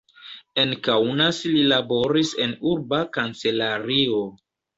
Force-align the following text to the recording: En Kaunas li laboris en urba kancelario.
En 0.61 0.71
Kaunas 0.87 1.41
li 1.57 1.61
laboris 1.73 2.33
en 2.47 2.57
urba 2.73 3.03
kancelario. 3.19 4.21